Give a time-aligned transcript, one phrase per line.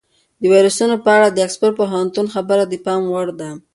[0.41, 3.49] د ویروسونو په اړه د اکسفورډ پوهنتون خبره د پام وړ ده.